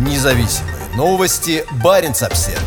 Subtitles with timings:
[0.00, 1.62] Независимые новости.
[1.84, 2.58] Барин обсерва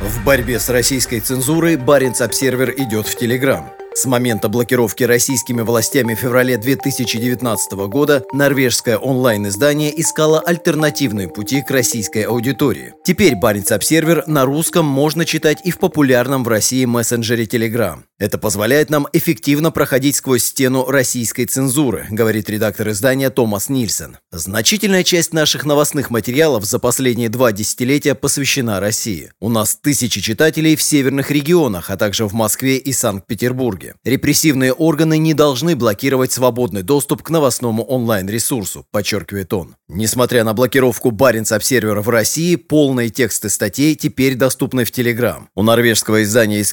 [0.00, 3.70] В борьбе с российской цензурой Баренц Обсервер идет в Телеграм.
[3.96, 11.70] С момента блокировки российскими властями в феврале 2019 года норвежское онлайн-издание искало альтернативные пути к
[11.70, 12.92] российской аудитории.
[13.04, 18.00] Теперь Баренц Обсервер на русском можно читать и в популярном в России мессенджере Telegram.
[18.18, 24.18] Это позволяет нам эффективно проходить сквозь стену российской цензуры, говорит редактор издания Томас Нильсон.
[24.32, 29.30] Значительная часть наших новостных материалов за последние два десятилетия посвящена России.
[29.40, 33.83] У нас тысячи читателей в северных регионах, а также в Москве и Санкт-Петербурге.
[34.04, 39.76] Репрессивные органы не должны блокировать свободный доступ к новостному онлайн-ресурсу, подчеркивает он.
[39.88, 45.48] Несмотря на блокировку Баренц обсервера в России, полные тексты статей теперь доступны в Телеграм.
[45.54, 46.72] У норвежского издания из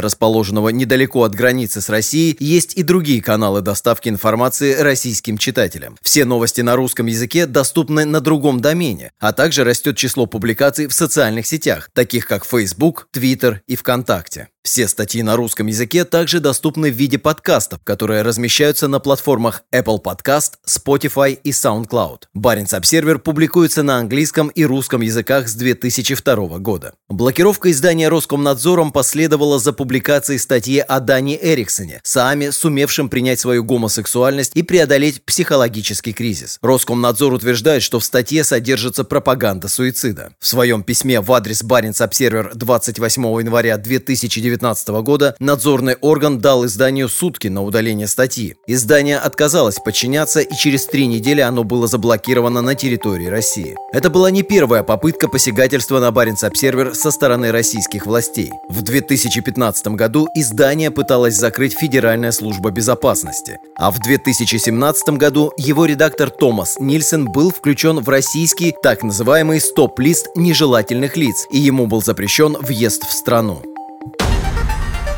[0.00, 5.96] расположенного расположенного недалеко от границы с Россией, есть и другие каналы доставки информации российским читателям.
[6.02, 10.92] Все новости на русском языке доступны на другом домене, а также растет число публикаций в
[10.92, 14.48] социальных сетях, таких как Facebook, Twitter и ВКонтакте.
[14.66, 20.02] Все статьи на русском языке также доступны в виде подкастов, которые размещаются на платформах Apple
[20.02, 22.22] Podcast, Spotify и SoundCloud.
[22.34, 26.94] Баренц Обсервер публикуется на английском и русском языках с 2002 года.
[27.08, 34.50] Блокировка издания Роскомнадзором последовала за публикацией статьи о Дани Эриксоне, сами сумевшим принять свою гомосексуальность
[34.56, 36.58] и преодолеть психологический кризис.
[36.60, 40.32] Роскомнадзор утверждает, что в статье содержится пропаганда суицида.
[40.40, 46.66] В своем письме в адрес Баренц Обсервер 28 января 2019 2019 года надзорный орган дал
[46.66, 48.56] изданию сутки на удаление статьи.
[48.66, 53.76] Издание отказалось подчиняться, и через три недели оно было заблокировано на территории России.
[53.92, 58.50] Это была не первая попытка посягательства на Баренц Обсервер со стороны российских властей.
[58.68, 66.30] В 2015 году издание пыталось закрыть Федеральная служба безопасности, а в 2017 году его редактор
[66.30, 72.56] Томас Нильсон был включен в российский так называемый стоп-лист нежелательных лиц, и ему был запрещен
[72.60, 73.62] въезд в страну.